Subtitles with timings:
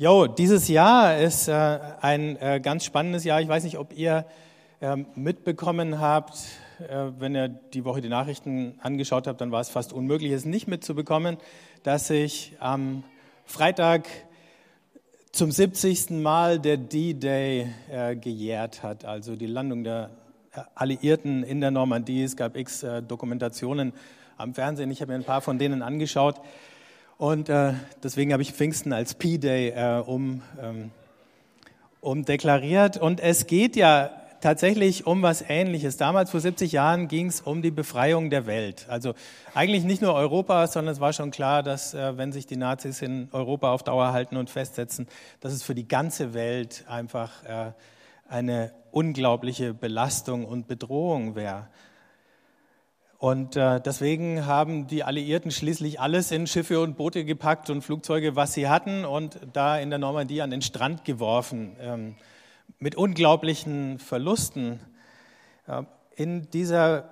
[0.00, 1.52] Jo, dieses Jahr ist äh,
[2.00, 3.40] ein äh, ganz spannendes Jahr.
[3.40, 4.26] Ich weiß nicht, ob ihr
[4.78, 6.34] äh, mitbekommen habt,
[6.78, 10.44] äh, wenn ihr die Woche die Nachrichten angeschaut habt, dann war es fast unmöglich, es
[10.44, 11.36] nicht mitzubekommen,
[11.82, 13.02] dass sich am
[13.44, 14.06] Freitag
[15.32, 16.10] zum 70.
[16.10, 20.10] Mal der D-Day äh, gejährt hat, also die Landung der
[20.52, 22.22] äh, Alliierten in der Normandie.
[22.22, 23.92] Es gab x Dokumentationen
[24.36, 24.92] am Fernsehen.
[24.92, 26.36] Ich habe mir ein paar von denen angeschaut.
[27.18, 30.92] Und äh, deswegen habe ich Pfingsten als P-Day äh, um, ähm,
[32.00, 32.96] um deklariert.
[32.96, 35.96] Und es geht ja tatsächlich um was Ähnliches.
[35.96, 38.86] Damals vor 70 Jahren ging es um die Befreiung der Welt.
[38.88, 39.14] Also
[39.52, 43.02] eigentlich nicht nur Europa, sondern es war schon klar, dass äh, wenn sich die Nazis
[43.02, 45.08] in Europa auf Dauer halten und festsetzen,
[45.40, 47.72] dass es für die ganze Welt einfach äh,
[48.28, 51.66] eine unglaubliche Belastung und Bedrohung wäre.
[53.18, 58.36] Und äh, deswegen haben die Alliierten schließlich alles in Schiffe und Boote gepackt und Flugzeuge,
[58.36, 62.14] was sie hatten, und da in der Normandie an den Strand geworfen, ähm,
[62.78, 64.78] mit unglaublichen Verlusten.
[65.66, 65.82] Äh,
[66.14, 67.10] in dieser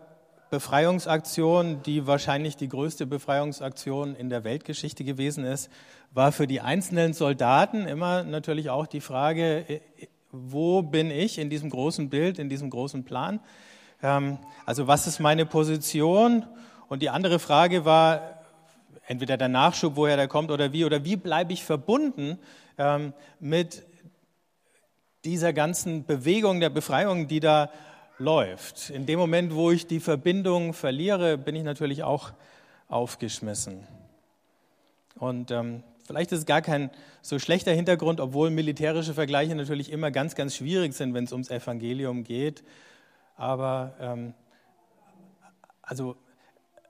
[0.50, 5.70] Befreiungsaktion, die wahrscheinlich die größte Befreiungsaktion in der Weltgeschichte gewesen ist,
[6.12, 9.80] war für die einzelnen Soldaten immer natürlich auch die Frage, äh,
[10.30, 13.40] wo bin ich in diesem großen Bild, in diesem großen Plan?
[14.02, 16.44] Ähm, also was ist meine Position?
[16.88, 18.36] Und die andere Frage war,
[19.06, 22.38] entweder der Nachschub, woher der kommt oder wie, oder wie bleibe ich verbunden
[22.78, 23.84] ähm, mit
[25.24, 27.70] dieser ganzen Bewegung der Befreiung, die da
[28.18, 28.90] läuft.
[28.90, 32.32] In dem Moment, wo ich die Verbindung verliere, bin ich natürlich auch
[32.88, 33.86] aufgeschmissen.
[35.18, 36.90] Und ähm, vielleicht ist es gar kein
[37.22, 41.50] so schlechter Hintergrund, obwohl militärische Vergleiche natürlich immer ganz, ganz schwierig sind, wenn es ums
[41.50, 42.62] Evangelium geht
[43.36, 44.34] aber ähm,
[45.82, 46.16] also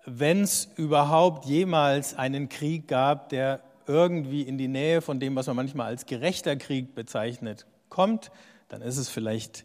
[0.04, 5.46] wenn es überhaupt jemals einen Krieg gab, der irgendwie in die Nähe von dem, was
[5.48, 8.30] man manchmal als gerechter Krieg bezeichnet, kommt,
[8.68, 9.64] dann ist es vielleicht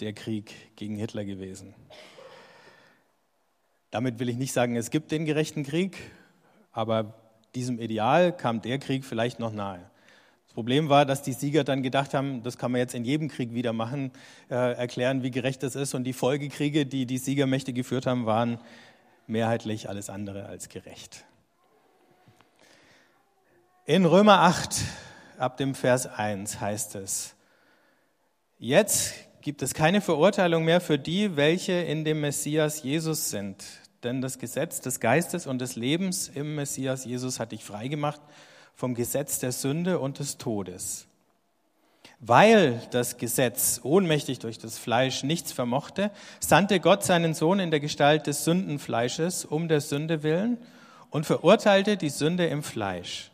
[0.00, 1.74] der Krieg gegen Hitler gewesen.
[3.90, 5.98] Damit will ich nicht sagen, es gibt den gerechten Krieg,
[6.72, 7.14] aber
[7.54, 9.90] diesem Ideal kam der Krieg vielleicht noch nahe.
[10.52, 13.28] Das Problem war, dass die Sieger dann gedacht haben, das kann man jetzt in jedem
[13.28, 14.10] Krieg wieder machen,
[14.50, 15.94] äh, erklären, wie gerecht das ist.
[15.94, 18.58] Und die Folgekriege, die die Siegermächte geführt haben, waren
[19.26, 21.24] mehrheitlich alles andere als gerecht.
[23.86, 24.74] In Römer 8,
[25.38, 27.34] ab dem Vers 1 heißt es,
[28.58, 33.64] jetzt gibt es keine Verurteilung mehr für die, welche in dem Messias Jesus sind.
[34.02, 38.20] Denn das Gesetz des Geistes und des Lebens im Messias Jesus hat dich freigemacht
[38.74, 41.06] vom Gesetz der Sünde und des Todes.
[42.24, 47.80] Weil das Gesetz ohnmächtig durch das Fleisch nichts vermochte, sandte Gott seinen Sohn in der
[47.80, 50.58] Gestalt des Sündenfleisches um der Sünde willen
[51.10, 53.32] und verurteilte die Sünde im Fleisch.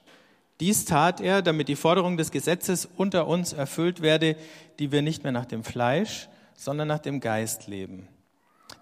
[0.61, 4.37] Dies tat er, damit die Forderung des Gesetzes unter uns erfüllt werde,
[4.79, 8.09] die wir nicht mehr nach dem Fleisch, sondern nach dem Geist leben.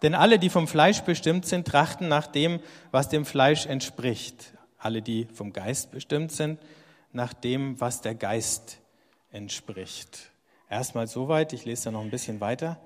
[0.02, 2.60] Denn alle, die vom Fleisch bestimmt sind, trachten nach dem,
[2.92, 6.58] was dem Fleisch entspricht alle, die vom Geist bestimmt sind,
[7.12, 8.78] nach dem, was der Geist
[9.30, 10.30] entspricht.
[10.68, 12.78] Erstmal soweit, ich lese da noch ein bisschen weiter.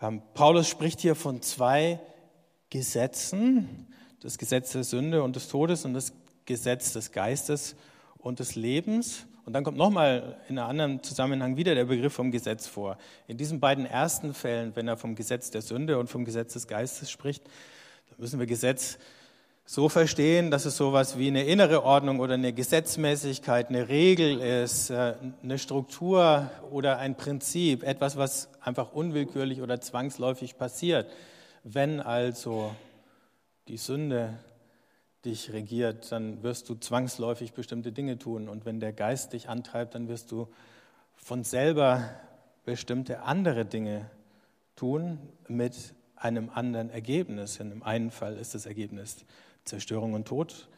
[0.00, 2.00] Ähm, Paulus spricht hier von zwei
[2.70, 3.86] Gesetzen,
[4.20, 6.12] das Gesetz der Sünde und des Todes und das
[6.46, 7.76] Gesetz des Geistes
[8.18, 9.26] und des Lebens.
[9.44, 12.96] Und dann kommt nochmal in einem anderen Zusammenhang wieder der Begriff vom Gesetz vor.
[13.28, 16.66] In diesen beiden ersten Fällen, wenn er vom Gesetz der Sünde und vom Gesetz des
[16.66, 17.44] Geistes spricht,
[18.08, 18.98] dann müssen wir Gesetz
[19.66, 24.90] so verstehen, dass es sowas wie eine innere Ordnung oder eine Gesetzmäßigkeit, eine Regel ist,
[24.90, 31.10] äh, eine Struktur oder ein Prinzip, etwas, was einfach unwillkürlich oder zwangsläufig passiert.
[31.62, 32.74] Wenn also
[33.68, 34.38] die Sünde
[35.24, 38.50] dich regiert, dann wirst du zwangsläufig bestimmte Dinge tun.
[38.50, 40.48] Und wenn der Geist dich antreibt, dann wirst du
[41.14, 42.10] von selber
[42.66, 44.10] bestimmte andere Dinge
[44.76, 47.60] tun mit einem anderen Ergebnis.
[47.60, 49.24] In dem einen Fall ist das Ergebnis
[49.64, 50.68] Zerstörung und Tod.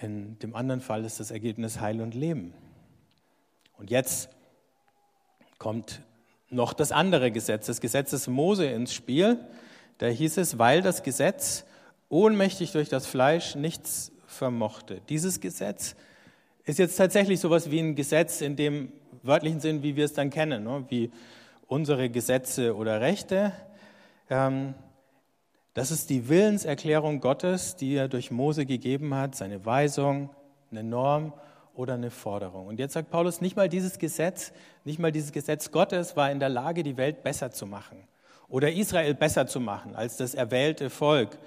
[0.00, 2.54] In dem anderen Fall ist das Ergebnis Heil und Leben.
[3.76, 4.30] Und jetzt
[5.58, 6.02] kommt
[6.50, 9.38] noch das andere Gesetz, das Gesetz des Mose ins Spiel.
[9.98, 11.64] Da hieß es, weil das Gesetz
[12.08, 15.00] ohnmächtig durch das Fleisch nichts vermochte.
[15.08, 15.96] Dieses Gesetz
[16.64, 20.30] ist jetzt tatsächlich sowas wie ein Gesetz in dem wörtlichen Sinn, wie wir es dann
[20.30, 20.84] kennen, ne?
[20.88, 21.10] wie
[21.66, 23.52] unsere Gesetze oder Rechte.
[25.78, 30.28] Das ist die Willenserklärung Gottes, die er durch Mose gegeben hat, seine Weisung,
[30.72, 31.32] eine Norm
[31.72, 32.66] oder eine Forderung.
[32.66, 34.52] Und jetzt sagt Paulus, nicht mal dieses Gesetz,
[34.82, 38.08] nicht mal dieses Gesetz Gottes war in der Lage, die Welt besser zu machen
[38.48, 41.38] oder Israel besser zu machen als das erwählte Volk,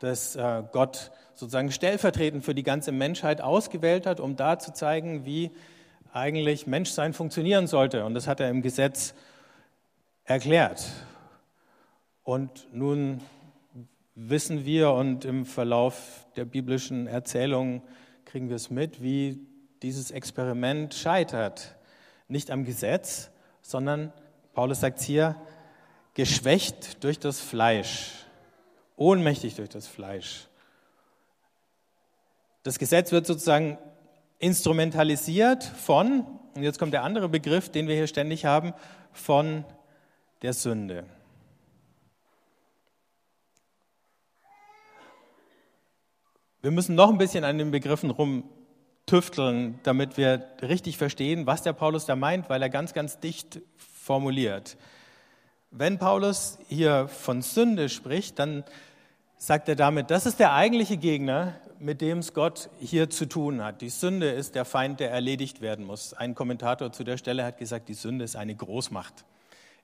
[0.00, 5.24] das äh, Gott sozusagen stellvertretend für die ganze Menschheit ausgewählt hat, um da zu zeigen,
[5.24, 5.52] wie
[6.12, 8.04] eigentlich Menschsein funktionieren sollte.
[8.04, 9.14] Und das hat er im Gesetz
[10.26, 10.86] erklärt.
[12.24, 13.22] Und nun
[14.28, 17.82] wissen wir und im Verlauf der biblischen Erzählungen
[18.26, 19.40] kriegen wir es mit, wie
[19.82, 21.76] dieses Experiment scheitert.
[22.28, 23.30] Nicht am Gesetz,
[23.62, 24.12] sondern,
[24.52, 25.36] Paulus sagt hier,
[26.14, 28.12] geschwächt durch das Fleisch,
[28.96, 30.48] ohnmächtig durch das Fleisch.
[32.62, 33.78] Das Gesetz wird sozusagen
[34.38, 38.74] instrumentalisiert von, und jetzt kommt der andere Begriff, den wir hier ständig haben,
[39.12, 39.64] von
[40.42, 41.04] der Sünde.
[46.62, 51.72] Wir müssen noch ein bisschen an den Begriffen rumtüfteln, damit wir richtig verstehen, was der
[51.72, 54.76] Paulus da meint, weil er ganz, ganz dicht formuliert.
[55.70, 58.64] Wenn Paulus hier von Sünde spricht, dann
[59.38, 63.64] sagt er damit, das ist der eigentliche Gegner, mit dem es Gott hier zu tun
[63.64, 63.80] hat.
[63.80, 66.12] Die Sünde ist der Feind, der erledigt werden muss.
[66.12, 69.24] Ein Kommentator zu der Stelle hat gesagt, die Sünde ist eine Großmacht.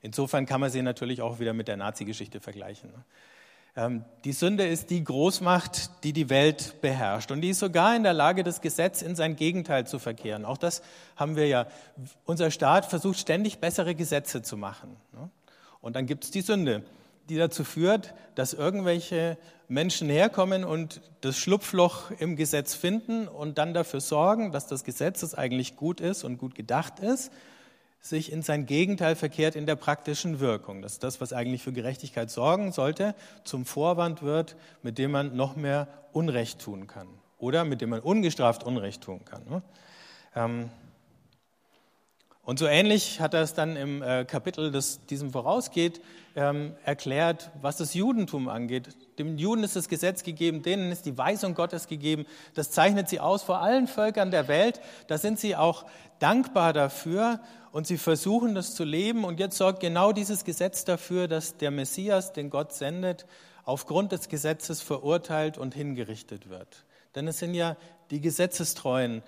[0.01, 2.91] Insofern kann man sie natürlich auch wieder mit der Nazi-Geschichte vergleichen.
[3.77, 7.31] Ähm, die Sünde ist die Großmacht, die die Welt beherrscht.
[7.31, 10.45] Und die ist sogar in der Lage, das Gesetz in sein Gegenteil zu verkehren.
[10.45, 10.81] Auch das
[11.15, 11.67] haben wir ja.
[12.25, 14.97] Unser Staat versucht ständig bessere Gesetze zu machen.
[15.13, 15.29] Ne?
[15.79, 16.83] Und dann gibt es die Sünde,
[17.29, 19.37] die dazu führt, dass irgendwelche
[19.67, 25.19] Menschen herkommen und das Schlupfloch im Gesetz finden und dann dafür sorgen, dass das Gesetz,
[25.19, 27.31] das eigentlich gut ist und gut gedacht ist,
[27.99, 30.81] sich in sein Gegenteil verkehrt in der praktischen Wirkung.
[30.81, 35.55] Dass das, was eigentlich für Gerechtigkeit sorgen sollte, zum Vorwand wird, mit dem man noch
[35.55, 37.07] mehr Unrecht tun kann
[37.37, 39.61] oder mit dem man ungestraft Unrecht tun kann.
[42.47, 45.99] Und so ähnlich hat er es dann im äh, Kapitel, das diesem vorausgeht,
[46.33, 48.87] ähm, erklärt, was das Judentum angeht.
[49.19, 52.25] Dem Juden ist das Gesetz gegeben, denen ist die Weisung Gottes gegeben.
[52.53, 54.79] Das zeichnet sie aus vor allen Völkern der Welt.
[55.07, 55.85] Da sind sie auch
[56.19, 57.41] dankbar dafür
[57.73, 59.25] und sie versuchen das zu leben.
[59.25, 63.25] Und jetzt sorgt genau dieses Gesetz dafür, dass der Messias, den Gott sendet,
[63.65, 66.85] aufgrund des Gesetzes verurteilt und hingerichtet wird.
[67.13, 67.75] Denn es sind ja
[68.09, 69.21] die Gesetzestreuen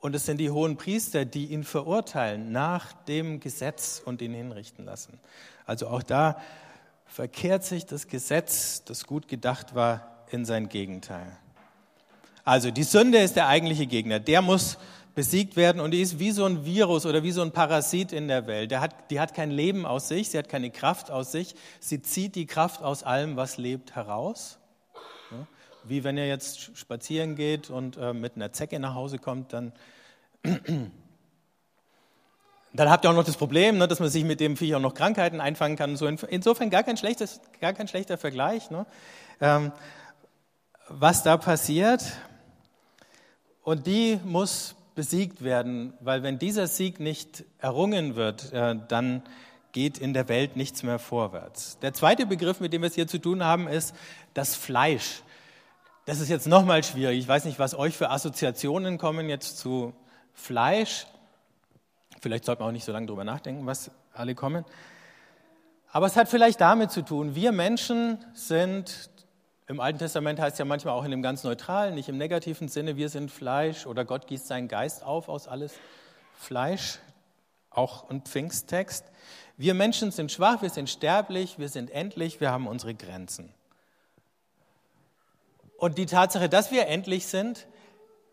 [0.00, 4.84] und es sind die hohen Priester, die ihn verurteilen nach dem Gesetz und ihn hinrichten
[4.84, 5.18] lassen.
[5.66, 6.40] Also auch da
[7.06, 11.36] verkehrt sich das Gesetz, das gut gedacht war, in sein Gegenteil.
[12.44, 14.20] Also die Sünde ist der eigentliche Gegner.
[14.20, 14.78] Der muss
[15.14, 18.28] besiegt werden und die ist wie so ein Virus oder wie so ein Parasit in
[18.28, 18.70] der Welt.
[18.70, 21.54] Der hat, die hat kein Leben aus sich, sie hat keine Kraft aus sich.
[21.80, 24.59] Sie zieht die Kraft aus allem, was lebt, heraus.
[25.84, 29.72] Wie wenn ihr jetzt spazieren geht und äh, mit einer Zecke nach Hause kommt, dann,
[32.72, 34.80] dann habt ihr auch noch das Problem, ne, dass man sich mit dem Viech auch
[34.80, 35.96] noch Krankheiten einfangen kann.
[35.96, 38.70] So insofern gar kein, schlechtes, gar kein schlechter Vergleich.
[38.70, 38.86] Ne?
[39.40, 39.72] Ähm,
[40.88, 42.02] was da passiert,
[43.62, 49.22] und die muss besiegt werden, weil wenn dieser Sieg nicht errungen wird, äh, dann
[49.72, 51.78] geht in der Welt nichts mehr vorwärts.
[51.80, 53.94] Der zweite Begriff, mit dem wir es hier zu tun haben, ist
[54.34, 55.22] das Fleisch.
[56.06, 57.18] Das ist jetzt nochmal schwierig.
[57.18, 59.92] Ich weiß nicht, was euch für Assoziationen kommen jetzt zu
[60.32, 61.06] Fleisch.
[62.20, 64.64] Vielleicht sollte man auch nicht so lange drüber nachdenken, was alle kommen.
[65.92, 69.10] Aber es hat vielleicht damit zu tun, wir Menschen sind,
[69.66, 72.68] im Alten Testament heißt es ja manchmal auch in dem ganz neutralen, nicht im negativen
[72.68, 75.74] Sinne, wir sind Fleisch oder Gott gießt seinen Geist auf aus alles
[76.34, 76.98] Fleisch,
[77.70, 79.04] auch ein Pfingsttext.
[79.56, 83.52] Wir Menschen sind schwach, wir sind sterblich, wir sind endlich, wir haben unsere Grenzen.
[85.80, 87.66] Und die Tatsache, dass wir endlich sind,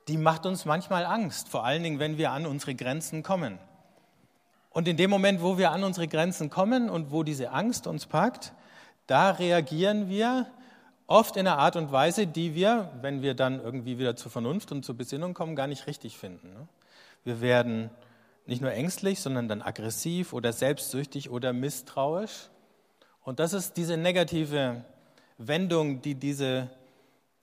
[0.10, 3.58] die macht uns manchmal Angst, vor allen Dingen, wenn wir an unsere Grenzen kommen.
[4.70, 8.06] Und in dem Moment, wo wir an unsere Grenzen kommen und wo diese Angst uns
[8.06, 8.52] packt,
[9.08, 10.48] da reagieren wir
[11.08, 14.74] oft in einer Art und Weise, die wir, wenn wir dann irgendwie wieder zur Vernunft
[14.74, 16.50] und zur Besinnung kommen, gar nicht richtig finden.
[16.50, 16.68] Ne?
[17.24, 17.92] Wir werden
[18.46, 22.50] nicht nur ängstlich, sondern dann aggressiv oder selbstsüchtig oder misstrauisch.
[23.24, 24.84] Und das ist diese negative
[25.38, 26.70] Wendung, die diese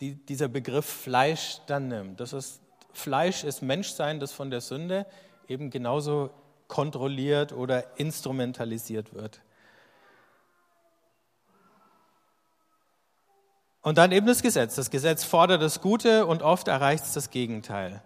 [0.01, 2.21] die dieser Begriff Fleisch dann nimmt.
[2.21, 2.61] Das ist,
[2.93, 5.07] Fleisch ist Menschsein, das von der Sünde
[5.49, 6.31] eben genauso
[6.69, 9.41] kontrolliert oder instrumentalisiert wird.
[13.83, 14.77] Und dann eben das Gesetz.
[14.77, 18.03] Das Gesetz fordert das Gute und oft erreicht es das Gegenteil.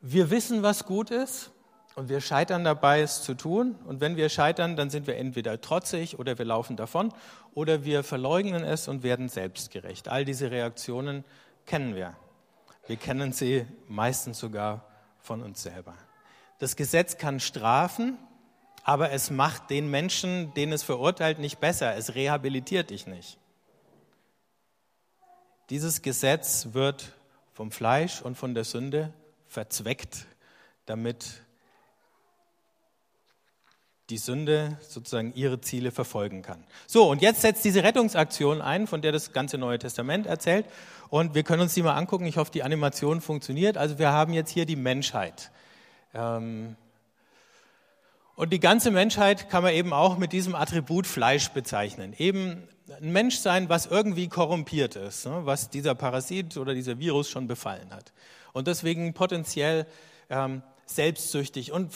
[0.00, 1.50] Wir wissen, was gut ist
[1.96, 3.74] und wir scheitern dabei, es zu tun.
[3.86, 7.12] Und wenn wir scheitern, dann sind wir entweder trotzig oder wir laufen davon
[7.54, 10.08] oder wir verleugnen es und werden selbstgerecht.
[10.08, 11.24] All diese Reaktionen
[11.64, 12.14] kennen wir.
[12.86, 14.84] Wir kennen sie meistens sogar
[15.20, 15.94] von uns selber.
[16.58, 18.18] Das Gesetz kann strafen,
[18.84, 21.96] aber es macht den Menschen, den es verurteilt, nicht besser.
[21.96, 23.38] Es rehabilitiert dich nicht.
[25.70, 27.12] Dieses Gesetz wird
[27.54, 29.14] vom Fleisch und von der Sünde
[29.46, 30.26] verzweckt
[30.84, 31.45] damit
[34.10, 36.62] die Sünde sozusagen ihre Ziele verfolgen kann.
[36.86, 40.66] So, und jetzt setzt diese Rettungsaktion ein, von der das ganze Neue Testament erzählt.
[41.08, 42.26] Und wir können uns die mal angucken.
[42.26, 43.76] Ich hoffe, die Animation funktioniert.
[43.76, 45.50] Also wir haben jetzt hier die Menschheit.
[46.14, 46.76] Ähm,
[48.36, 52.14] und die ganze Menschheit kann man eben auch mit diesem Attribut Fleisch bezeichnen.
[52.18, 52.68] Eben
[53.00, 57.92] ein Menschsein, was irgendwie korrumpiert ist, ne, was dieser Parasit oder dieser Virus schon befallen
[57.92, 58.12] hat.
[58.52, 59.86] Und deswegen potenziell
[60.30, 61.92] ähm, selbstsüchtig und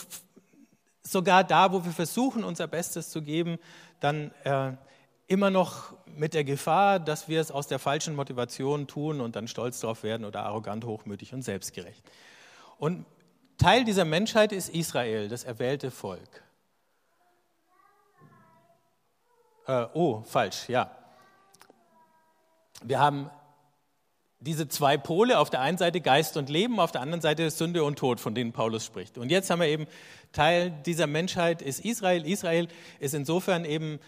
[1.02, 3.58] sogar da, wo wir versuchen, unser Bestes zu geben,
[4.00, 4.72] dann äh,
[5.26, 9.48] immer noch mit der Gefahr, dass wir es aus der falschen Motivation tun und dann
[9.48, 12.02] stolz darauf werden oder arrogant, hochmütig und selbstgerecht.
[12.78, 13.06] Und
[13.58, 16.42] Teil dieser Menschheit ist Israel, das erwählte Volk.
[19.66, 20.90] Äh, oh, falsch, ja.
[22.82, 23.30] Wir haben
[24.40, 27.84] diese zwei Pole, auf der einen Seite Geist und Leben, auf der anderen Seite Sünde
[27.84, 29.18] und Tod, von denen Paulus spricht.
[29.18, 29.86] Und jetzt haben wir eben,
[30.32, 32.26] Teil dieser Menschheit ist Israel.
[32.26, 32.68] Israel
[33.00, 33.98] ist insofern eben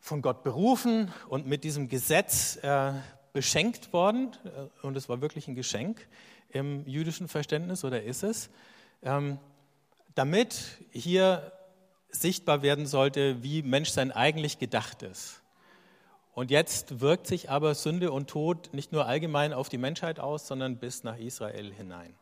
[0.00, 2.92] von Gott berufen und mit diesem Gesetz äh,
[3.32, 4.32] beschenkt worden.
[4.44, 6.08] Äh, und es war wirklich ein Geschenk
[6.50, 8.50] im jüdischen Verständnis, oder ist es?
[9.02, 9.38] Ähm,
[10.14, 11.52] damit hier
[12.10, 15.41] sichtbar werden sollte, wie Menschsein eigentlich gedacht ist.
[16.32, 20.46] Und jetzt wirkt sich aber Sünde und Tod nicht nur allgemein auf die Menschheit aus,
[20.46, 22.14] sondern bis nach Israel hinein.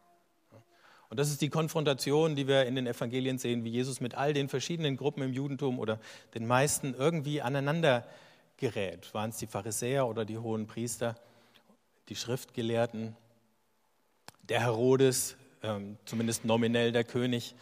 [1.08, 4.32] Und das ist die Konfrontation, die wir in den Evangelien sehen, wie Jesus mit all
[4.32, 5.98] den verschiedenen Gruppen im Judentum oder
[6.34, 8.06] den meisten irgendwie aneinander
[8.56, 9.12] gerät.
[9.12, 11.16] Waren es die Pharisäer oder die hohen Priester,
[12.08, 13.16] die Schriftgelehrten,
[14.42, 17.54] der Herodes, ähm, zumindest nominell der König,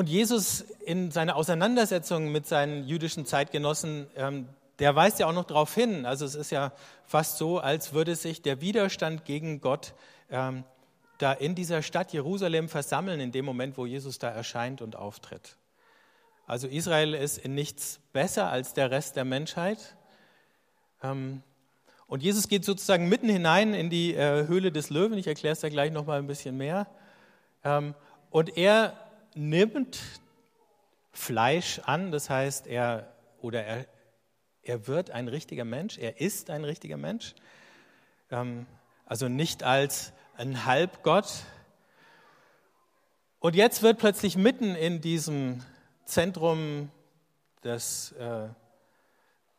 [0.00, 5.44] und Jesus in seiner Auseinandersetzung mit seinen jüdischen Zeitgenossen, ähm, der weist ja auch noch
[5.44, 6.06] darauf hin.
[6.06, 6.72] Also es ist ja
[7.04, 9.92] fast so, als würde sich der Widerstand gegen Gott
[10.30, 10.64] ähm,
[11.18, 15.58] da in dieser Stadt Jerusalem versammeln, in dem Moment, wo Jesus da erscheint und auftritt.
[16.46, 19.96] Also Israel ist in nichts besser als der Rest der Menschheit.
[21.02, 21.42] Ähm,
[22.06, 25.18] und Jesus geht sozusagen mitten hinein in die äh, Höhle des Löwen.
[25.18, 26.86] Ich erkläre es da gleich noch mal ein bisschen mehr.
[27.64, 27.94] Ähm,
[28.30, 28.94] und er
[29.34, 30.00] nimmt
[31.12, 33.86] Fleisch an, das heißt, er oder er,
[34.62, 37.34] er wird ein richtiger Mensch, er ist ein richtiger Mensch,
[38.30, 38.66] ähm,
[39.06, 41.44] also nicht als ein Halbgott.
[43.40, 45.64] Und jetzt wird plötzlich mitten in diesem
[46.04, 46.90] Zentrum
[47.64, 48.48] des äh,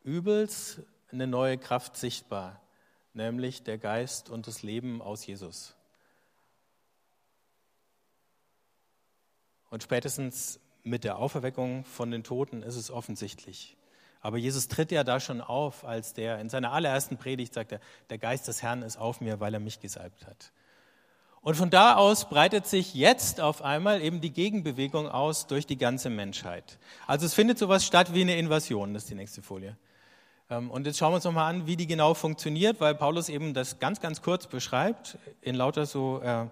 [0.04, 2.62] Übels eine neue Kraft sichtbar,
[3.14, 5.76] nämlich der Geist und das Leben aus Jesus.
[9.72, 13.78] Und spätestens mit der Auferweckung von den Toten ist es offensichtlich.
[14.20, 17.80] Aber Jesus tritt ja da schon auf, als der in seiner allerersten Predigt sagt, er,
[18.10, 20.52] der Geist des Herrn ist auf mir, weil er mich gesalbt hat.
[21.42, 25.78] Und von da aus breitet sich jetzt auf einmal eben die Gegenbewegung aus durch die
[25.78, 26.78] ganze Menschheit.
[27.08, 29.76] Also es findet sowas statt wie eine Invasion, das ist die nächste Folie.
[30.52, 33.56] Ähm, und jetzt schauen wir uns nochmal an, wie die genau funktioniert, weil Paulus eben
[33.56, 36.46] das ganz, ganz kurz beschreibt, in lauter so äh,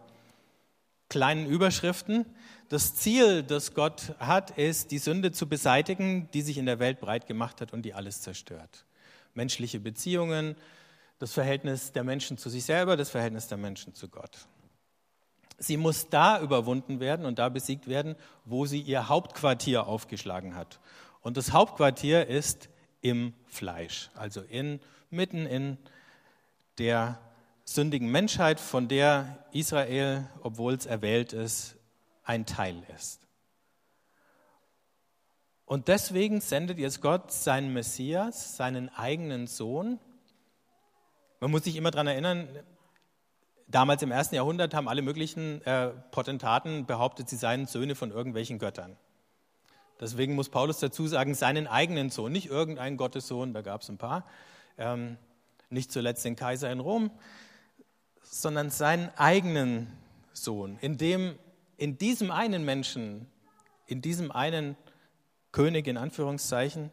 [1.09, 2.25] kleinen Überschriften.
[2.69, 6.99] Das Ziel, das Gott hat, ist, die Sünde zu beseitigen, die sich in der Welt
[6.99, 8.85] breit gemacht hat und die alles zerstört.
[9.33, 10.55] Menschliche Beziehungen,
[11.17, 14.47] das Verhältnis der Menschen zu sich selber, das Verhältnis der Menschen zu Gott.
[15.57, 20.79] Sie muss da überwunden werden und da besiegt werden, wo sie ihr Hauptquartier aufgeschlagen hat.
[21.21, 22.69] Und das Hauptquartier ist
[23.01, 25.77] im Fleisch, also in, mitten in
[26.77, 27.19] der
[27.65, 31.78] sündigen Menschheit, von der Israel, obwohl es erwählt ist,
[32.29, 33.27] ein Teil ist.
[35.65, 40.00] Und deswegen sendet jetzt Gott seinen Messias, seinen eigenen Sohn.
[41.39, 42.48] Man muss sich immer daran erinnern,
[43.67, 48.59] damals im ersten Jahrhundert haben alle möglichen äh, Potentaten behauptet, sie seien Söhne von irgendwelchen
[48.59, 48.95] Göttern.
[50.00, 53.98] Deswegen muss Paulus dazu sagen, seinen eigenen Sohn, nicht irgendeinen Gottessohn, da gab es ein
[53.98, 54.24] paar,
[54.77, 55.17] ähm,
[55.71, 57.09] nicht zuletzt den Kaiser in Rom,
[58.21, 59.91] sondern seinen eigenen
[60.31, 61.39] Sohn, in dem
[61.79, 63.31] in diesem einen Menschen,
[63.86, 64.75] in diesem einen
[65.53, 66.91] König in Anführungszeichen,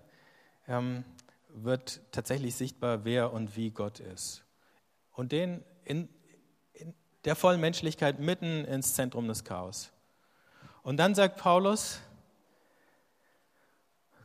[0.69, 1.05] ähm,
[1.49, 4.45] wird tatsächlich sichtbar, wer und wie Gott ist.
[5.13, 6.09] Und den in,
[6.73, 9.91] in der vollen Menschlichkeit mitten ins Zentrum des Chaos.
[10.83, 12.01] Und dann sagt Paulus,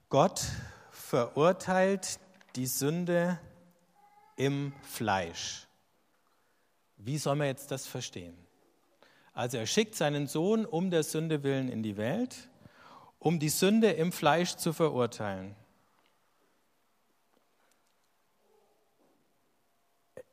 [0.10, 0.44] Gott
[0.92, 2.20] verurteilt
[2.56, 3.40] die Sünde
[4.36, 5.68] im Fleisch.
[6.98, 8.38] Wie soll man jetzt das verstehen?
[9.34, 12.50] Also er schickt seinen Sohn um der Sünde willen in die Welt,
[13.20, 15.56] um die Sünde im Fleisch zu verurteilen.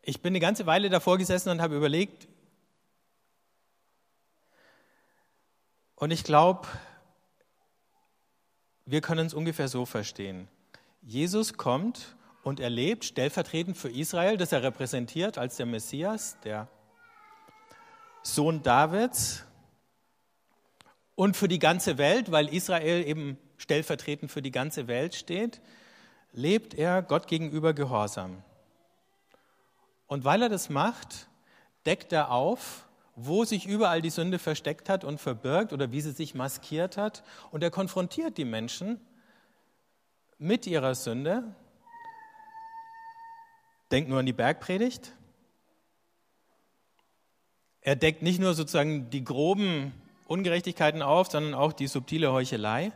[0.02, 2.28] Ich bin eine ganze Weile davor gesessen und habe überlegt,
[5.98, 6.68] Und ich glaube,
[8.86, 10.46] wir können es ungefähr so verstehen.
[11.02, 16.68] Jesus kommt und er lebt stellvertretend für Israel, das er repräsentiert als der Messias, der
[18.34, 19.44] Sohn Davids
[21.14, 25.60] und für die ganze Welt, weil Israel eben stellvertretend für die ganze Welt steht,
[26.32, 28.42] lebt er Gott gegenüber gehorsam.
[30.06, 31.28] Und weil er das macht,
[31.86, 36.12] deckt er auf, wo sich überall die Sünde versteckt hat und verbirgt oder wie sie
[36.12, 37.24] sich maskiert hat.
[37.50, 39.00] Und er konfrontiert die Menschen
[40.38, 41.42] mit ihrer Sünde.
[43.90, 45.17] Denkt nur an die Bergpredigt.
[47.88, 49.94] Er deckt nicht nur sozusagen die groben
[50.26, 52.92] Ungerechtigkeiten auf, sondern auch die subtile Heuchelei.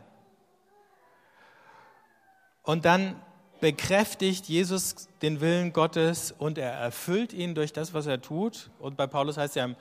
[2.61, 3.19] Und dann
[3.59, 8.69] bekräftigt Jesus den Willen Gottes und er erfüllt ihn durch das, was er tut.
[8.77, 9.75] Und bei Paulus heißt ja im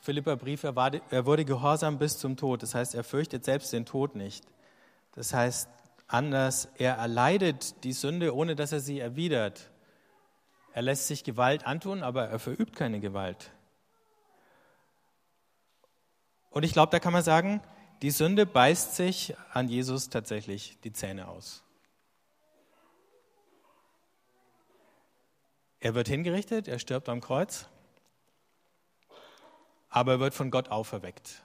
[0.00, 0.74] Philipperbrief, er,
[1.08, 2.64] er wurde gehorsam bis zum Tod.
[2.64, 4.44] Das heißt, er fürchtet selbst den Tod nicht.
[5.12, 5.68] Das heißt
[6.08, 9.70] anders, er erleidet die Sünde, ohne dass er sie erwidert.
[10.72, 13.52] Er lässt sich Gewalt antun, aber er verübt keine Gewalt.
[16.58, 17.60] Und ich glaube, da kann man sagen,
[18.02, 21.62] die Sünde beißt sich an Jesus tatsächlich die Zähne aus.
[25.78, 27.68] Er wird hingerichtet, er stirbt am Kreuz,
[29.88, 31.44] aber er wird von Gott auferweckt.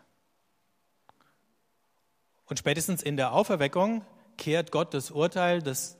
[2.47, 4.03] Und spätestens in der Auferweckung
[4.39, 5.95] kehrt Gott das Urteil, das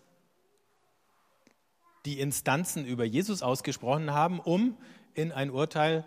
[2.06, 4.76] die Instanzen über Jesus ausgesprochen haben, um
[5.14, 6.04] in ein Urteil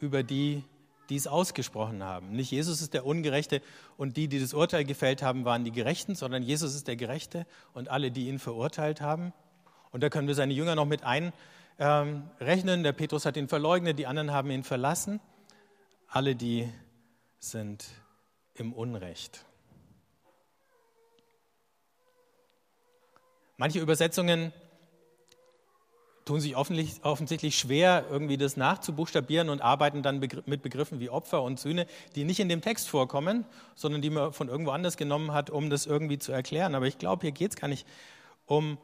[0.00, 0.64] über die,
[1.12, 2.32] die es ausgesprochen haben.
[2.32, 3.60] Nicht Jesus ist der Ungerechte
[3.98, 7.46] und die, die das Urteil gefällt haben, waren die Gerechten, sondern Jesus ist der Gerechte
[7.74, 9.34] und alle, die ihn verurteilt haben.
[9.90, 11.34] Und da können wir seine Jünger noch mit ein,
[11.78, 12.30] ähm.
[12.40, 15.20] Der Petrus hat ihn verleugnet, die anderen haben ihn verlassen.
[16.08, 16.72] Alle die
[17.38, 17.84] sind
[18.54, 19.44] im Unrecht.
[23.58, 24.50] Manche Übersetzungen
[26.24, 31.58] tun sich offensichtlich schwer, irgendwie das nachzubuchstabieren und arbeiten dann mit Begriffen wie Opfer und
[31.58, 35.50] Sühne, die nicht in dem Text vorkommen, sondern die man von irgendwo anders genommen hat,
[35.50, 36.74] um das irgendwie zu erklären.
[36.74, 37.86] Aber ich glaube, hier geht es gar nicht
[38.46, 38.78] um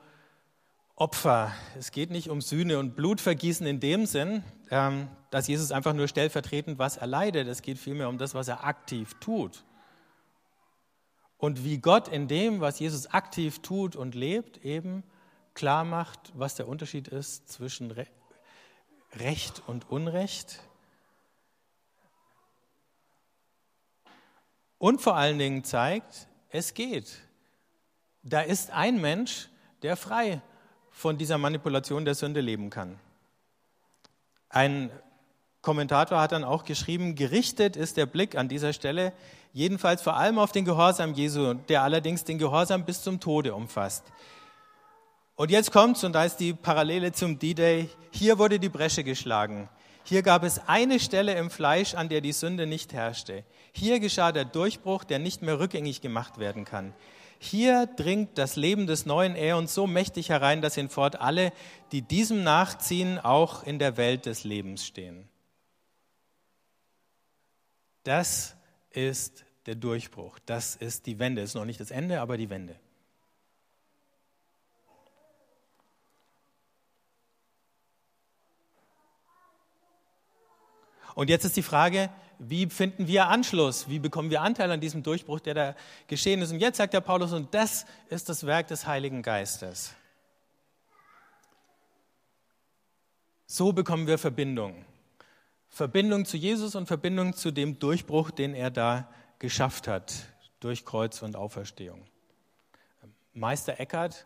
[0.97, 1.53] Opfer.
[1.79, 6.09] Es geht nicht um Sühne und Blutvergießen in dem Sinn, ähm, dass Jesus einfach nur
[6.09, 7.47] stellvertretend was erleidet.
[7.47, 9.63] Es geht vielmehr um das, was er aktiv tut.
[11.37, 15.05] Und wie Gott in dem, was Jesus aktiv tut und lebt, eben
[15.59, 17.93] klar macht, was der Unterschied ist zwischen
[19.17, 20.61] Recht und Unrecht.
[24.79, 27.19] Und vor allen Dingen zeigt, es geht.
[28.23, 29.49] Da ist ein Mensch,
[29.83, 30.41] der frei
[30.93, 33.01] von dieser Manipulation der Sünde leben kann.
[34.51, 34.93] Ein
[35.61, 39.13] Kommentator hat dann auch geschrieben, gerichtet ist der Blick an dieser Stelle
[39.53, 44.05] jedenfalls vor allem auf den Gehorsam Jesu, der allerdings den Gehorsam bis zum Tode umfasst.
[45.39, 49.69] Und jetzt kommt's, und da ist die Parallele zum D-Day, hier wurde die Bresche geschlagen.
[50.03, 53.45] Hier gab es eine Stelle im Fleisch, an der die Sünde nicht herrschte.
[53.71, 56.93] Hier geschah der Durchbruch, der nicht mehr rückgängig gemacht werden kann.
[57.39, 61.53] Hier dringt das Leben des neuen Äons so mächtig herein, dass hinfort alle,
[61.93, 65.29] die diesem nachziehen, auch in der Welt des Lebens stehen.
[68.03, 68.57] Das
[68.91, 71.43] ist der Durchbruch, das ist die Wende.
[71.43, 72.75] Das ist noch nicht das Ende, aber die Wende.
[81.19, 83.89] Und jetzt ist die Frage, wie finden wir Anschluss?
[83.89, 85.75] Wie bekommen wir Anteil an diesem Durchbruch, der da
[86.07, 86.53] geschehen ist?
[86.53, 89.97] Und jetzt sagt der Paulus, und das ist das Werk des Heiligen Geistes.
[93.47, 94.85] So bekommen wir Verbindung.
[95.69, 100.15] Verbindung zu Jesus und Verbindung zu dem Durchbruch, den er da geschafft hat
[100.61, 102.07] durch Kreuz und Auferstehung.
[103.33, 104.25] Meister Eckhart,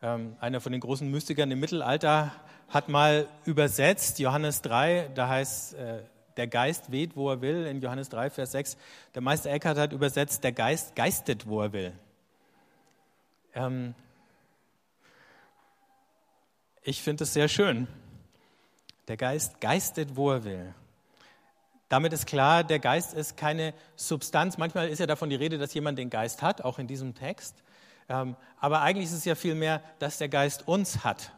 [0.00, 2.32] ähm, einer von den großen Mystikern im Mittelalter,
[2.68, 6.02] hat mal übersetzt, Johannes 3, da heißt äh,
[6.40, 8.78] der Geist weht, wo er will, in Johannes 3, Vers 6.
[9.14, 11.92] Der Meister Eckhart hat übersetzt, der Geist geistet, wo er will.
[13.54, 13.94] Ähm
[16.82, 17.88] ich finde es sehr schön.
[19.06, 20.74] Der Geist geistet, wo er will.
[21.90, 24.56] Damit ist klar, der Geist ist keine Substanz.
[24.56, 27.54] Manchmal ist ja davon die Rede, dass jemand den Geist hat, auch in diesem Text.
[28.08, 31.32] Ähm, aber eigentlich ist es ja vielmehr, dass der Geist uns hat.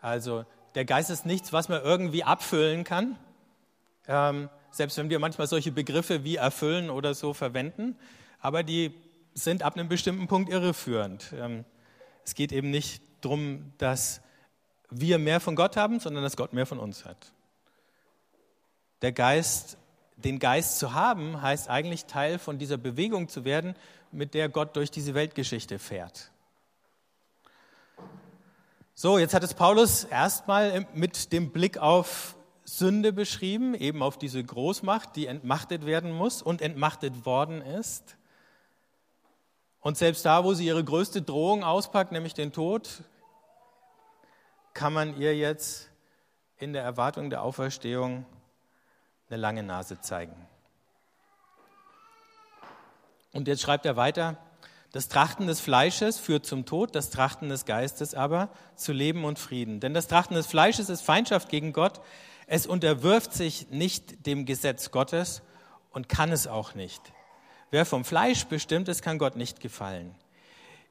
[0.00, 3.18] Also der Geist ist nichts, was man irgendwie abfüllen kann,
[4.08, 7.96] ähm, selbst wenn wir manchmal solche Begriffe wie erfüllen oder so verwenden,
[8.40, 8.94] aber die
[9.34, 11.32] sind ab einem bestimmten Punkt irreführend.
[11.36, 11.64] Ähm,
[12.24, 14.20] es geht eben nicht darum, dass
[14.90, 17.32] wir mehr von Gott haben, sondern dass Gott mehr von uns hat.
[19.00, 19.78] Der Geist,
[20.16, 23.74] den Geist zu haben, heißt eigentlich Teil von dieser Bewegung zu werden,
[24.10, 26.30] mit der Gott durch diese Weltgeschichte fährt.
[28.94, 34.42] So, jetzt hat es Paulus erstmal mit dem Blick auf Sünde beschrieben, eben auf diese
[34.42, 38.16] Großmacht, die entmachtet werden muss und entmachtet worden ist.
[39.80, 43.02] Und selbst da, wo sie ihre größte Drohung auspackt, nämlich den Tod,
[44.74, 45.90] kann man ihr jetzt
[46.58, 48.24] in der Erwartung der Auferstehung
[49.28, 50.36] eine lange Nase zeigen.
[53.32, 54.36] Und jetzt schreibt er weiter,
[54.92, 59.38] das Trachten des Fleisches führt zum Tod, das Trachten des Geistes aber zu Leben und
[59.38, 59.80] Frieden.
[59.80, 62.00] Denn das Trachten des Fleisches ist Feindschaft gegen Gott.
[62.54, 65.40] Es unterwirft sich nicht dem Gesetz Gottes
[65.90, 67.00] und kann es auch nicht.
[67.70, 70.14] Wer vom Fleisch bestimmt ist, kann Gott nicht gefallen.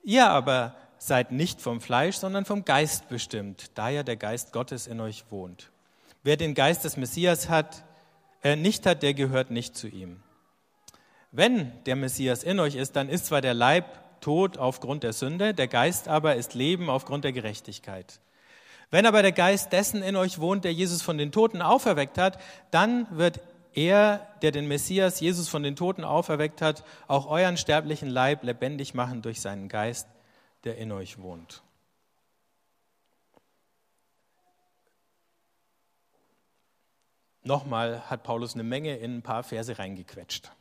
[0.02, 4.88] Ihr aber seid nicht vom Fleisch, sondern vom Geist bestimmt, da ja der Geist Gottes
[4.88, 5.70] in euch wohnt.
[6.24, 7.84] Wer den Geist des Messias hat,
[8.42, 10.24] äh, nicht hat, der gehört nicht zu ihm.
[11.32, 13.86] Wenn der Messias in euch ist, dann ist zwar der Leib
[14.20, 18.20] tot aufgrund der Sünde, der Geist aber ist Leben aufgrund der Gerechtigkeit.
[18.92, 22.40] Wenn aber der Geist dessen in euch wohnt, der Jesus von den Toten auferweckt hat,
[22.72, 23.40] dann wird
[23.74, 28.94] er, der den Messias Jesus von den Toten auferweckt hat, auch euren sterblichen Leib lebendig
[28.94, 30.08] machen durch seinen Geist,
[30.66, 31.64] der in euch wohnt.
[37.44, 40.52] Nochmal hat Paulus eine Menge in ein paar Verse reingequetscht.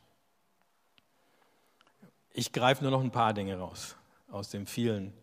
[2.33, 3.97] Ich greife nur noch ein paar Dinge raus
[4.31, 5.13] aus dem vielen,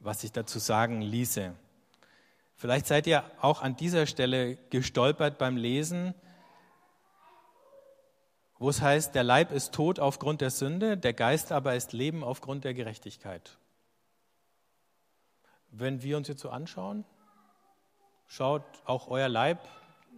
[0.00, 1.54] was ich dazu sagen ließe.
[2.58, 6.12] Vielleicht seid ihr auch an dieser Stelle gestolpert beim Lesen,
[8.58, 12.24] wo es heißt, der Leib ist tot aufgrund der Sünde, der Geist aber ist Leben
[12.24, 13.56] aufgrund der Gerechtigkeit.
[15.70, 17.04] Wenn wir uns jetzt so anschauen,
[18.26, 19.60] schaut auch euer Leib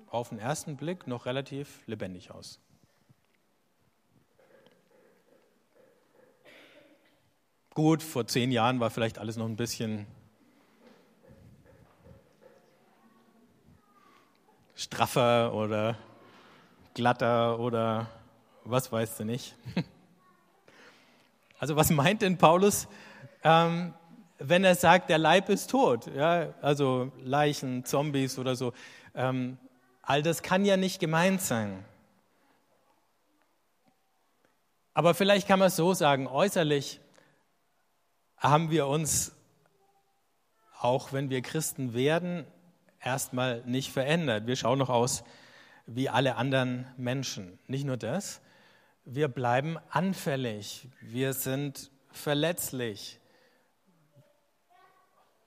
[0.09, 2.59] auf den ersten Blick noch relativ lebendig aus.
[7.75, 10.07] Gut, vor zehn Jahren war vielleicht alles noch ein bisschen
[14.81, 15.95] straffer oder
[16.95, 18.09] glatter oder
[18.65, 19.55] was weißt du nicht.
[21.59, 22.89] Also was meint denn Paulus,
[23.45, 23.93] ähm,
[24.39, 26.07] wenn er sagt, der Leib ist tot?
[26.17, 28.73] Ja, also Leichen, Zombies oder so.
[29.15, 29.59] Ähm,
[30.01, 31.85] all das kann ja nicht gemeint sein.
[34.95, 37.01] Aber vielleicht kann man es so sagen, äußerlich
[38.39, 39.37] haben wir uns,
[40.79, 42.47] auch wenn wir Christen werden,
[43.03, 44.47] erstmal nicht verändert.
[44.47, 45.25] Wir schauen noch aus
[45.87, 47.59] wie alle anderen Menschen.
[47.67, 48.41] Nicht nur das,
[49.05, 53.19] wir bleiben anfällig, wir sind verletzlich,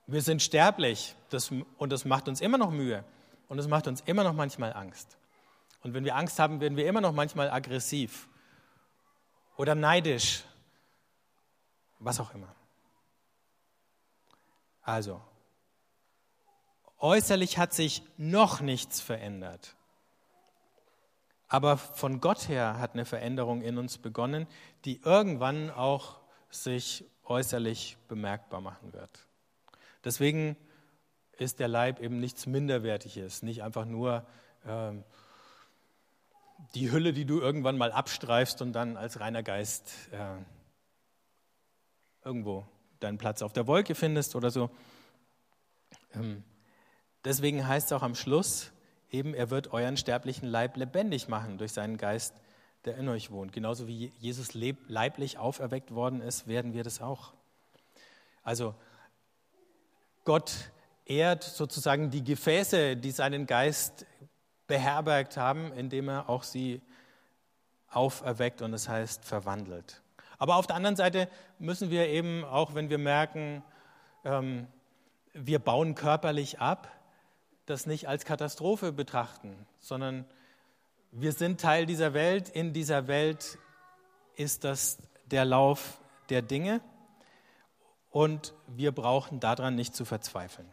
[0.05, 3.03] wir sind sterblich das, und das macht uns immer noch Mühe
[3.47, 5.17] und es macht uns immer noch manchmal Angst.
[5.81, 8.27] Und wenn wir Angst haben, werden wir immer noch manchmal aggressiv
[9.55, 10.43] oder neidisch,
[11.99, 12.53] was auch immer.
[14.81, 15.21] Also,
[17.03, 19.75] äußerlich hat sich noch nichts verändert.
[21.49, 24.47] Aber von Gott her hat eine Veränderung in uns begonnen,
[24.85, 29.27] die irgendwann auch sich äußerlich bemerkbar machen wird.
[30.03, 30.55] Deswegen
[31.37, 34.25] ist der Leib eben nichts Minderwertiges, nicht einfach nur
[34.65, 34.93] äh,
[36.73, 40.37] die Hülle, die du irgendwann mal abstreifst und dann als reiner Geist äh,
[42.23, 42.65] irgendwo
[42.99, 44.69] deinen Platz auf der Wolke findest oder so.
[46.13, 46.43] Ähm,
[47.25, 48.71] deswegen heißt es auch am Schluss
[49.11, 52.33] eben, er wird euren sterblichen Leib lebendig machen durch seinen Geist,
[52.85, 53.53] der in euch wohnt.
[53.53, 54.53] Genauso wie Jesus
[54.87, 57.33] leiblich auferweckt worden ist, werden wir das auch.
[58.43, 58.75] Also
[60.25, 60.71] Gott
[61.05, 64.05] ehrt sozusagen die Gefäße, die seinen Geist
[64.67, 66.81] beherbergt haben, indem er auch sie
[67.89, 70.01] auferweckt und das heißt verwandelt.
[70.39, 73.63] Aber auf der anderen Seite müssen wir eben, auch wenn wir merken,
[74.25, 74.67] ähm,
[75.33, 76.91] wir bauen körperlich ab,
[77.65, 80.25] das nicht als Katastrophe betrachten, sondern
[81.11, 82.49] wir sind Teil dieser Welt.
[82.49, 83.57] In dieser Welt
[84.35, 86.81] ist das der Lauf der Dinge
[88.09, 90.69] und wir brauchen daran nicht zu verzweifeln.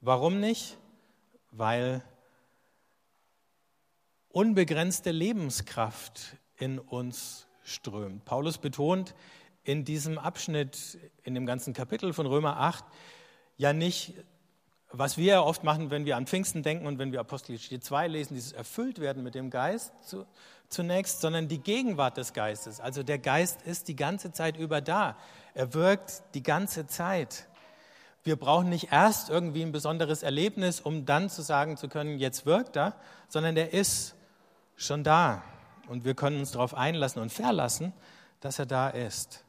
[0.00, 0.76] Warum nicht?
[1.50, 2.02] Weil
[4.28, 8.24] unbegrenzte Lebenskraft in uns strömt.
[8.24, 9.14] Paulus betont
[9.64, 12.84] in diesem Abschnitt, in dem ganzen Kapitel von Römer 8,
[13.56, 14.14] ja nicht,
[14.90, 18.34] was wir oft machen, wenn wir an Pfingsten denken und wenn wir Apostelgeschichte 2 lesen,
[18.34, 20.26] dieses erfüllt werden mit dem Geist zu,
[20.68, 22.80] zunächst, sondern die Gegenwart des Geistes.
[22.80, 25.16] Also der Geist ist die ganze Zeit über da.
[25.54, 27.48] Er wirkt die ganze Zeit.
[28.22, 32.46] Wir brauchen nicht erst irgendwie ein besonderes Erlebnis, um dann zu sagen zu können, jetzt
[32.46, 32.94] wirkt er,
[33.28, 34.14] sondern er ist
[34.76, 35.42] schon da.
[35.88, 37.92] Und wir können uns darauf einlassen und verlassen,
[38.40, 39.44] dass er da ist.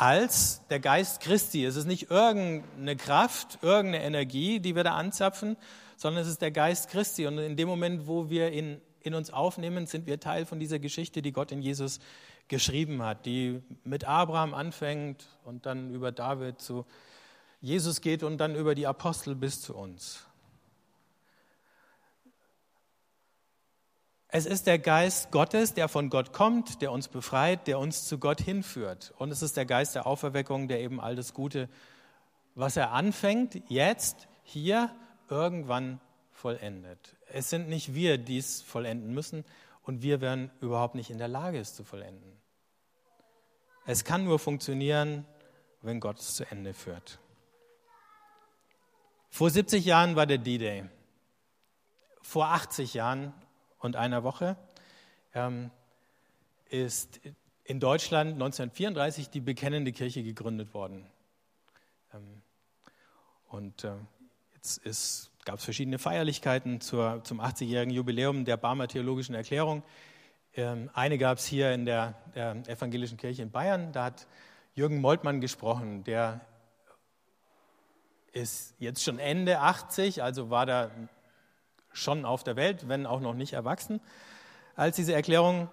[0.00, 1.64] Als der Geist Christi.
[1.64, 5.56] Es ist nicht irgendeine Kraft, irgendeine Energie, die wir da anzapfen,
[5.96, 7.26] sondern es ist der Geist Christi.
[7.26, 10.78] Und in dem Moment, wo wir ihn in uns aufnehmen, sind wir Teil von dieser
[10.78, 11.98] Geschichte, die Gott in Jesus
[12.46, 16.86] geschrieben hat, die mit Abraham anfängt und dann über David zu
[17.60, 20.27] Jesus geht und dann über die Apostel bis zu uns.
[24.30, 28.18] Es ist der Geist Gottes, der von Gott kommt, der uns befreit, der uns zu
[28.18, 29.14] Gott hinführt.
[29.16, 31.70] Und es ist der Geist der Auferweckung, der eben all das Gute,
[32.54, 34.94] was er anfängt, jetzt, hier,
[35.30, 35.98] irgendwann
[36.30, 37.16] vollendet.
[37.32, 39.46] Es sind nicht wir, die es vollenden müssen
[39.82, 42.36] und wir wären überhaupt nicht in der Lage, es zu vollenden.
[43.86, 45.24] Es kann nur funktionieren,
[45.80, 47.18] wenn Gott es zu Ende führt.
[49.30, 50.84] Vor 70 Jahren war der D-Day.
[52.20, 53.32] Vor 80 Jahren
[53.78, 54.56] und einer Woche
[55.34, 55.70] ähm,
[56.68, 57.20] ist
[57.64, 61.06] in Deutschland 1934 die Bekennende Kirche gegründet worden.
[62.14, 62.42] Ähm,
[63.48, 63.92] und äh,
[64.54, 69.82] jetzt gab es verschiedene Feierlichkeiten zur, zum 80-jährigen Jubiläum der Barmer Theologischen Erklärung.
[70.54, 73.92] Ähm, eine gab es hier in der, der, Evangelischen Kirche in Bayern.
[73.92, 74.26] Da hat
[74.74, 76.04] Jürgen Moltmann gesprochen.
[76.04, 76.40] Der
[78.32, 80.90] ist jetzt schon Ende 80, also war da
[81.98, 84.00] schon auf der Welt, wenn auch noch nicht erwachsen,
[84.76, 85.68] als diese Erklärung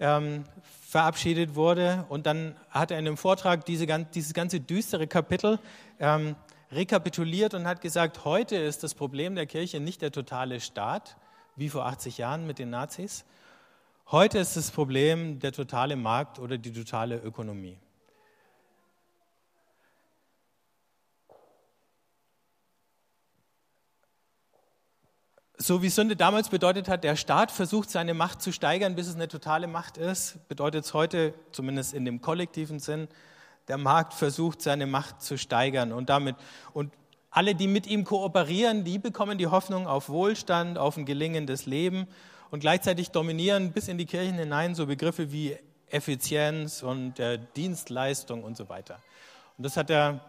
[0.00, 0.44] ähm,
[0.88, 2.04] verabschiedet wurde.
[2.08, 5.58] Und dann hat er in einem Vortrag diese, dieses ganze düstere Kapitel
[5.98, 6.36] ähm,
[6.70, 11.16] rekapituliert und hat gesagt, heute ist das Problem der Kirche nicht der totale Staat,
[11.56, 13.24] wie vor 80 Jahren mit den Nazis.
[14.10, 17.76] Heute ist das Problem der totale Markt oder die totale Ökonomie.
[25.60, 29.16] So wie Sünde damals bedeutet hat, der Staat versucht seine Macht zu steigern, bis es
[29.16, 33.08] eine totale Macht ist, bedeutet es heute, zumindest in dem kollektiven Sinn,
[33.66, 36.36] der Markt versucht seine Macht zu steigern und damit
[36.74, 36.92] und
[37.30, 42.06] alle, die mit ihm kooperieren, die bekommen die Hoffnung auf Wohlstand, auf ein gelingendes Leben
[42.52, 45.56] und gleichzeitig dominieren bis in die Kirchen hinein so Begriffe wie
[45.88, 49.00] Effizienz und äh, Dienstleistung und so weiter.
[49.56, 50.20] Und das hat er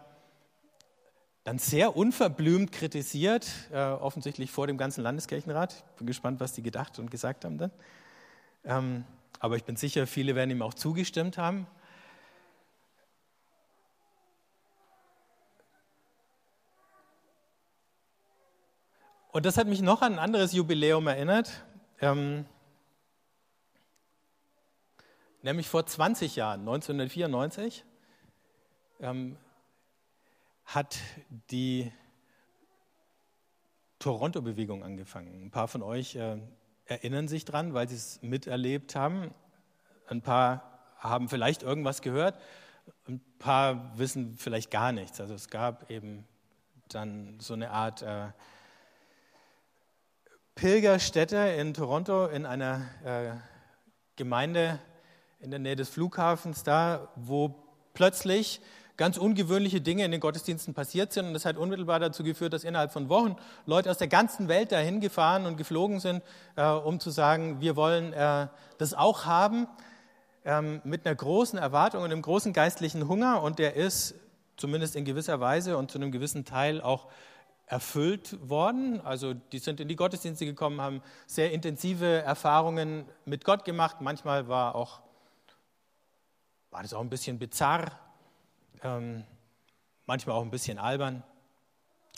[1.50, 5.72] dann sehr unverblümt kritisiert, äh, offensichtlich vor dem ganzen Landeskirchenrat.
[5.72, 7.72] Ich bin gespannt, was die gedacht und gesagt haben dann.
[8.62, 9.04] Ähm,
[9.40, 11.66] aber ich bin sicher, viele werden ihm auch zugestimmt haben.
[19.32, 21.64] Und das hat mich noch an ein anderes Jubiläum erinnert,
[22.00, 22.44] ähm,
[25.42, 27.84] nämlich vor 20 Jahren, 1994.
[29.00, 29.36] Ähm,
[30.74, 30.98] hat
[31.50, 31.90] die
[33.98, 35.46] Toronto-Bewegung angefangen.
[35.46, 36.38] Ein paar von euch äh,
[36.86, 39.34] erinnern sich dran, weil sie es miterlebt haben.
[40.06, 42.40] Ein paar haben vielleicht irgendwas gehört,
[43.08, 45.20] ein paar wissen vielleicht gar nichts.
[45.20, 46.24] Also es gab eben
[46.88, 48.28] dann so eine Art äh,
[50.54, 53.32] Pilgerstätte in Toronto in einer äh,
[54.16, 54.78] Gemeinde
[55.40, 57.48] in der Nähe des Flughafens da, wo
[57.94, 58.60] plötzlich
[59.00, 61.28] ganz ungewöhnliche Dinge in den Gottesdiensten passiert sind.
[61.28, 63.34] Und das hat unmittelbar dazu geführt, dass innerhalb von Wochen
[63.64, 66.22] Leute aus der ganzen Welt dahin gefahren und geflogen sind,
[66.56, 69.66] äh, um zu sagen, wir wollen äh, das auch haben,
[70.44, 73.42] ähm, mit einer großen Erwartung und einem großen geistlichen Hunger.
[73.42, 74.16] Und der ist
[74.58, 77.06] zumindest in gewisser Weise und zu einem gewissen Teil auch
[77.64, 79.00] erfüllt worden.
[79.00, 84.02] Also die sind in die Gottesdienste gekommen, haben sehr intensive Erfahrungen mit Gott gemacht.
[84.02, 85.00] Manchmal war auch
[86.70, 87.98] war das auch ein bisschen bizarr,
[88.82, 89.24] ähm,
[90.06, 91.22] manchmal auch ein bisschen albern,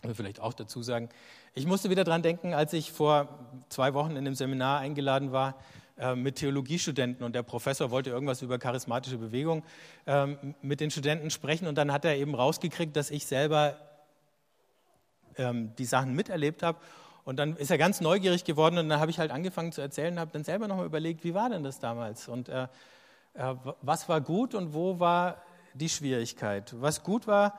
[0.03, 1.09] will vielleicht auch dazu sagen.
[1.55, 3.29] Ich musste wieder dran denken, als ich vor
[3.69, 5.57] zwei Wochen in einem Seminar eingeladen war
[5.99, 9.63] äh, mit Theologiestudenten und der Professor wollte irgendwas über charismatische Bewegung
[10.07, 10.27] äh,
[10.63, 13.77] mit den Studenten sprechen und dann hat er eben rausgekriegt, dass ich selber
[15.37, 16.79] ähm, die Sachen miterlebt habe
[17.25, 20.15] und dann ist er ganz neugierig geworden und dann habe ich halt angefangen zu erzählen
[20.15, 22.67] und habe dann selber nochmal überlegt, wie war denn das damals und äh,
[23.35, 25.43] äh was war gut und wo war
[25.75, 26.75] die Schwierigkeit.
[26.81, 27.59] Was gut war,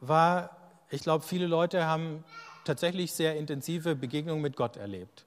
[0.00, 0.56] war,
[0.90, 2.24] ich glaube, viele Leute haben
[2.64, 5.26] tatsächlich sehr intensive Begegnungen mit Gott erlebt.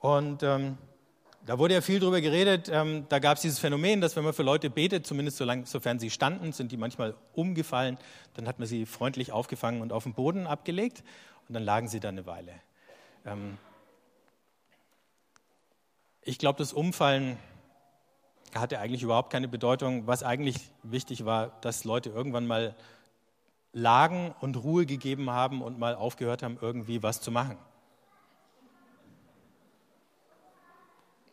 [0.00, 0.78] Und ähm,
[1.44, 2.68] da wurde ja viel drüber geredet.
[2.72, 5.98] Ähm, da gab es dieses Phänomen, dass wenn man für Leute betet, zumindest solange, sofern
[5.98, 7.98] sie standen, sind die manchmal umgefallen,
[8.34, 11.02] dann hat man sie freundlich aufgefangen und auf den Boden abgelegt
[11.48, 12.52] und dann lagen sie da eine Weile.
[13.26, 13.58] Ähm,
[16.22, 17.36] ich glaube, das Umfallen
[18.54, 20.06] hatte eigentlich überhaupt keine Bedeutung.
[20.06, 22.74] Was eigentlich wichtig war, dass Leute irgendwann mal
[23.72, 27.56] lagen und Ruhe gegeben haben und mal aufgehört haben, irgendwie was zu machen.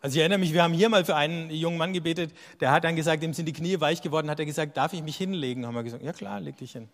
[0.02, 2.86] Also ich erinnere mich, wir haben hier mal für einen jungen Mann gebetet, der hat
[2.86, 5.66] dann gesagt, ihm sind die Knie weich geworden, hat er gesagt, darf ich mich hinlegen?
[5.66, 6.88] Haben wir gesagt, ja klar, leg dich hin.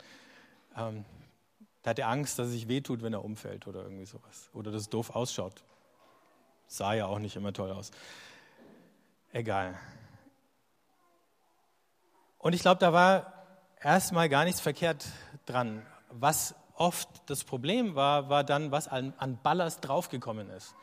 [0.75, 1.05] Ähm,
[1.83, 4.49] da hat er Angst, dass es sich wehtut, wenn er umfällt oder irgendwie sowas.
[4.53, 5.63] Oder dass es doof ausschaut.
[6.65, 7.91] Sah ja auch nicht immer toll aus.
[9.31, 9.77] Egal.
[12.45, 13.33] Und ich glaube, da war
[13.81, 15.07] erstmal gar nichts verkehrt
[15.47, 15.81] dran.
[16.11, 20.75] Was oft das Problem war, war dann, was an, an Ballast draufgekommen ist.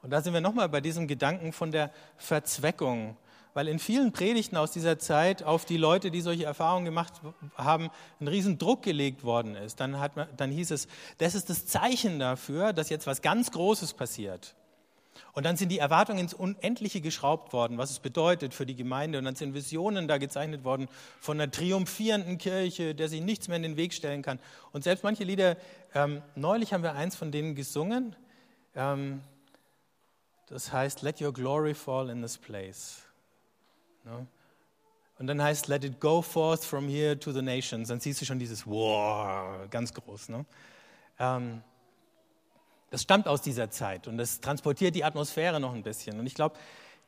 [0.00, 3.18] Und da sind wir nochmal bei diesem Gedanken von der Verzweckung.
[3.52, 7.20] Weil in vielen Predigten aus dieser Zeit auf die Leute, die solche Erfahrungen gemacht
[7.56, 9.80] haben, ein riesen Druck gelegt worden ist.
[9.80, 13.50] Dann, hat man, dann hieß es, das ist das Zeichen dafür, dass jetzt was ganz
[13.50, 14.54] Großes passiert.
[15.32, 19.18] Und dann sind die Erwartungen ins Unendliche geschraubt worden, was es bedeutet für die Gemeinde.
[19.18, 20.88] Und dann sind Visionen da gezeichnet worden
[21.20, 24.38] von einer triumphierenden Kirche, der sich nichts mehr in den Weg stellen kann.
[24.72, 25.56] Und selbst manche Lieder,
[25.94, 28.16] ähm, neulich haben wir eins von denen gesungen,
[28.74, 29.20] ähm,
[30.48, 33.02] das heißt, let your glory fall in this place.
[34.04, 34.26] No?
[35.18, 37.88] Und dann heißt, let it go forth from here to the nations.
[37.88, 40.30] Dann siehst du schon dieses Wow, ganz groß.
[40.30, 40.44] Ne?
[41.18, 41.62] Ähm,
[42.92, 46.20] das stammt aus dieser Zeit und das transportiert die Atmosphäre noch ein bisschen.
[46.20, 46.58] Und ich glaube,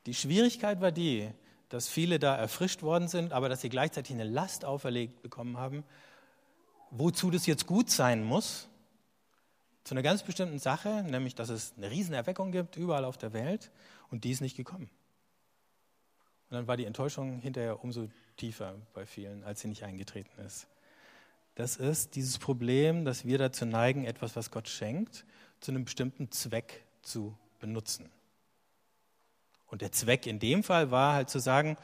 [0.06, 1.30] die Schwierigkeit war die,
[1.68, 5.84] dass viele da erfrischt worden sind, aber dass sie gleichzeitig eine Last auferlegt bekommen haben,
[6.90, 8.70] wozu das jetzt gut sein muss,
[9.84, 13.70] zu einer ganz bestimmten Sache, nämlich dass es eine Riesenerweckung gibt überall auf der Welt
[14.10, 14.88] und die ist nicht gekommen.
[16.48, 20.66] Und dann war die Enttäuschung hinterher umso tiefer bei vielen, als sie nicht eingetreten ist.
[21.54, 25.24] Das ist dieses Problem, dass wir dazu neigen, etwas, was Gott schenkt,
[25.60, 28.10] zu einem bestimmten Zweck zu benutzen.
[29.66, 31.76] Und der Zweck in dem Fall war halt zu sagen,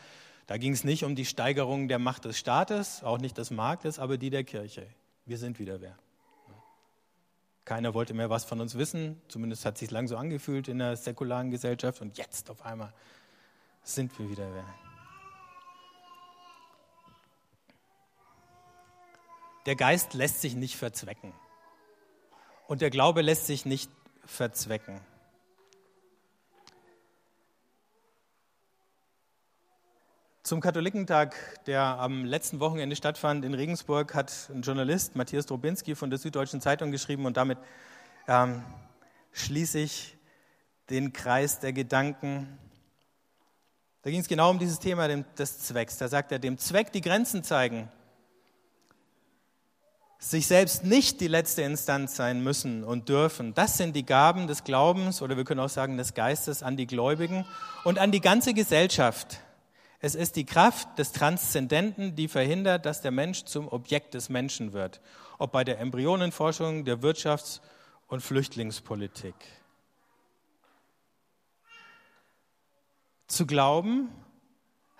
[0.46, 4.00] da ging es nicht um die Steigerung der Macht des Staates, auch nicht des Marktes,
[4.00, 4.86] aber die der Kirche.
[5.24, 5.96] Wir sind wieder wer.
[7.64, 10.78] Keiner wollte mehr was von uns wissen, zumindest hat es sich lang so angefühlt in
[10.78, 12.92] der säkularen Gesellschaft und jetzt auf einmal
[13.84, 14.89] sind wir wieder wer.
[19.70, 21.32] Der Geist lässt sich nicht verzwecken.
[22.66, 23.88] Und der Glaube lässt sich nicht
[24.26, 25.00] verzwecken.
[30.42, 36.10] Zum Katholikentag, der am letzten Wochenende stattfand in Regensburg, hat ein Journalist, Matthias Drobinski von
[36.10, 37.58] der Süddeutschen Zeitung geschrieben und damit
[38.26, 38.64] ähm,
[39.30, 40.18] schließe ich
[40.88, 42.58] den Kreis der Gedanken.
[44.02, 45.96] Da ging es genau um dieses Thema des Zwecks.
[45.96, 47.88] Da sagt er, dem Zweck die Grenzen zeigen
[50.20, 53.54] sich selbst nicht die letzte Instanz sein müssen und dürfen.
[53.54, 56.86] Das sind die Gaben des Glaubens oder wir können auch sagen des Geistes an die
[56.86, 57.46] Gläubigen
[57.84, 59.40] und an die ganze Gesellschaft.
[59.98, 64.74] Es ist die Kraft des Transzendenten, die verhindert, dass der Mensch zum Objekt des Menschen
[64.74, 65.00] wird,
[65.38, 67.60] ob bei der Embryonenforschung, der Wirtschafts-
[68.06, 69.34] und Flüchtlingspolitik.
[73.26, 74.10] Zu glauben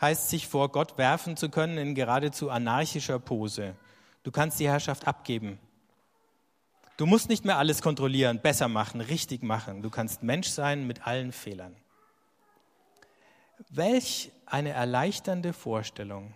[0.00, 3.74] heißt sich vor Gott werfen zu können in geradezu anarchischer Pose
[4.22, 5.58] Du kannst die Herrschaft abgeben.
[6.96, 9.80] Du musst nicht mehr alles kontrollieren, besser machen, richtig machen.
[9.80, 11.74] Du kannst Mensch sein mit allen Fehlern.
[13.70, 16.34] Welch eine erleichternde Vorstellung.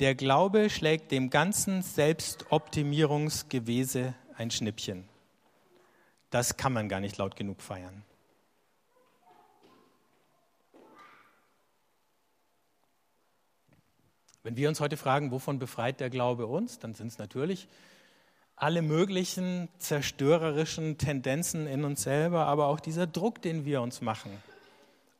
[0.00, 5.08] Der Glaube schlägt dem ganzen Selbstoptimierungsgewese ein Schnippchen.
[6.30, 8.02] Das kann man gar nicht laut genug feiern.
[14.44, 17.68] Wenn wir uns heute fragen, wovon befreit der Glaube uns, dann sind es natürlich
[18.56, 24.30] alle möglichen zerstörerischen Tendenzen in uns selber, aber auch dieser Druck, den wir uns machen,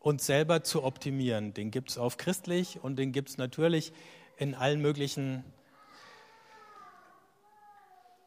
[0.00, 1.54] uns selber zu optimieren.
[1.54, 3.92] Den gibt es auf christlich und den gibt es natürlich
[4.36, 5.44] in allen möglichen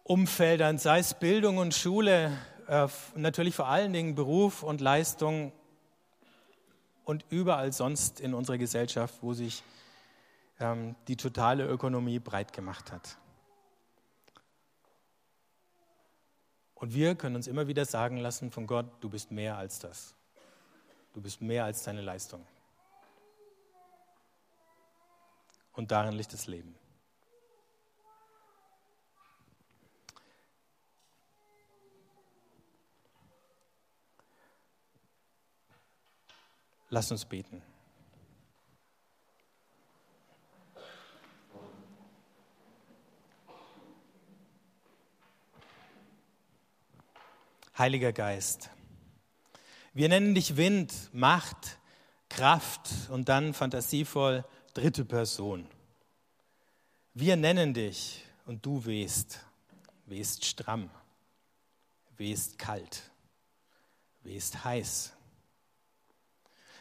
[0.04, 5.52] Umfeldern, sei es Bildung und Schule, äh, natürlich vor allen Dingen Beruf und Leistung
[7.04, 9.64] und überall sonst in unserer Gesellschaft, wo sich
[10.60, 13.18] die totale Ökonomie breit gemacht hat.
[16.76, 20.14] Und wir können uns immer wieder sagen lassen von Gott, du bist mehr als das.
[21.14, 22.46] Du bist mehr als deine Leistung.
[25.74, 26.76] Und darin liegt das Leben.
[36.90, 37.62] Lass uns beten.
[47.78, 48.70] Heiliger Geist.
[49.94, 51.78] Wir nennen dich Wind, Macht,
[52.30, 55.68] Kraft und dann fantasievoll dritte Person.
[57.14, 59.40] Wir nennen dich und du wehst,
[60.06, 60.90] wehst stramm,
[62.18, 63.10] wehst kalt,
[64.24, 65.14] wehst heiß.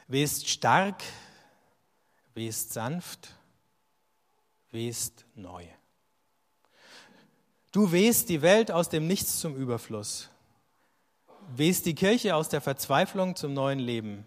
[0.06, 1.02] West stark,
[2.34, 3.34] west sanft,
[4.70, 5.66] west neu.
[7.72, 10.30] Du wehst die Welt aus dem Nichts zum Überfluss.
[11.48, 14.24] Wehst die Kirche aus der Verzweiflung zum neuen Leben.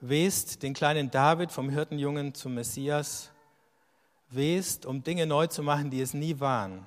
[0.00, 3.30] Wehst den kleinen David vom Hirtenjungen zum Messias.
[4.28, 6.86] Wehst, um Dinge neu zu machen, die es nie waren.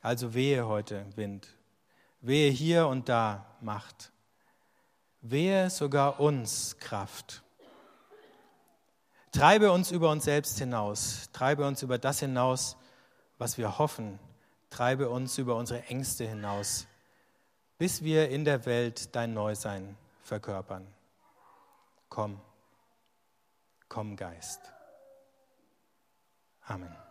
[0.00, 1.48] Also wehe heute Wind.
[2.20, 4.12] Wehe hier und da Macht.
[5.20, 7.42] Wehe sogar uns Kraft.
[9.32, 11.30] Treibe uns über uns selbst hinaus.
[11.32, 12.76] Treibe uns über das hinaus,
[13.38, 14.18] was wir hoffen,
[14.70, 16.86] treibe uns über unsere Ängste hinaus,
[17.84, 20.86] bis wir in der Welt dein Neusein verkörpern.
[22.08, 22.40] Komm,
[23.90, 24.72] komm Geist.
[26.62, 27.03] Amen.